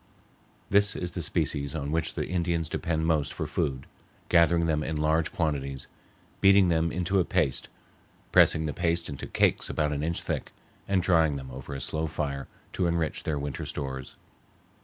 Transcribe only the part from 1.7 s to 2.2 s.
on which